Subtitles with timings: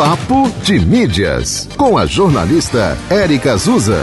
[0.00, 4.00] Papo de Mídias, com a jornalista Érica Azusa.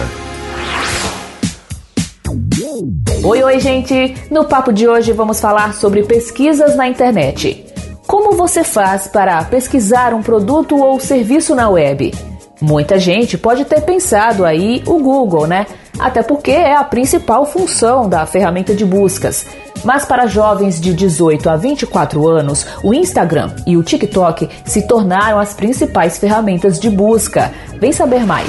[3.23, 4.13] Oi, oi, gente!
[4.29, 7.65] No papo de hoje vamos falar sobre pesquisas na internet.
[8.05, 12.13] Como você faz para pesquisar um produto ou serviço na web?
[12.61, 15.65] Muita gente pode ter pensado aí o Google, né?
[15.97, 19.47] Até porque é a principal função da ferramenta de buscas.
[19.83, 25.39] Mas para jovens de 18 a 24 anos, o Instagram e o TikTok se tornaram
[25.39, 27.51] as principais ferramentas de busca.
[27.79, 28.47] Vem saber mais.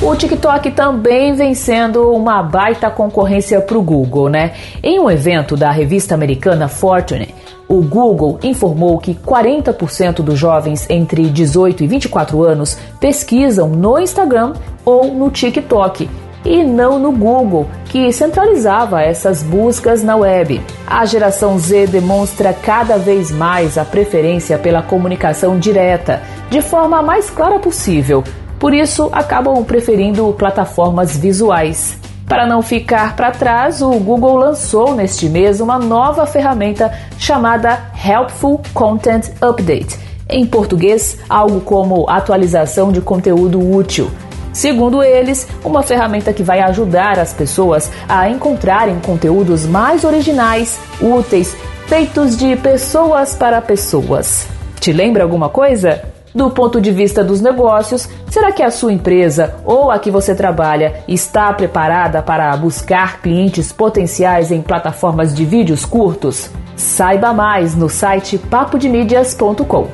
[0.00, 4.52] O TikTok também vem sendo uma baita concorrência para o Google, né?
[4.80, 7.34] Em um evento da revista americana Fortune,
[7.68, 14.54] o Google informou que 40% dos jovens entre 18 e 24 anos pesquisam no Instagram
[14.84, 16.08] ou no TikTok
[16.44, 20.60] e não no Google, que centralizava essas buscas na web.
[20.86, 27.30] A geração Z demonstra cada vez mais a preferência pela comunicação direta, de forma mais
[27.30, 28.22] clara possível.
[28.58, 31.98] Por isso, acabam preferindo plataformas visuais.
[32.26, 38.60] Para não ficar para trás, o Google lançou neste mês uma nova ferramenta chamada Helpful
[38.74, 39.98] Content Update.
[40.28, 44.10] Em português, algo como atualização de conteúdo útil.
[44.58, 51.56] Segundo eles, uma ferramenta que vai ajudar as pessoas a encontrarem conteúdos mais originais, úteis,
[51.86, 54.48] feitos de pessoas para pessoas.
[54.80, 56.02] Te lembra alguma coisa?
[56.34, 60.34] Do ponto de vista dos negócios, será que a sua empresa ou a que você
[60.34, 66.50] trabalha está preparada para buscar clientes potenciais em plataformas de vídeos curtos?
[66.74, 69.86] Saiba mais no site papodemídias.com.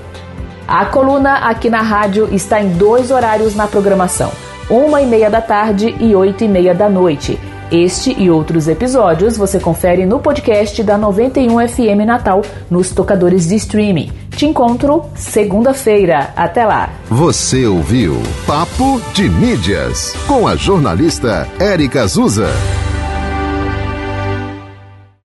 [0.67, 4.33] A coluna aqui na rádio está em dois horários na programação:
[4.69, 7.39] uma e meia da tarde e oito e meia da noite.
[7.71, 13.57] Este e outros episódios você confere no podcast da 91 FM Natal nos tocadores de
[13.57, 14.13] streaming.
[14.31, 16.31] Te encontro segunda-feira.
[16.37, 16.91] Até lá.
[17.09, 22.49] Você ouviu Papo de Mídias com a jornalista Érica Azusa.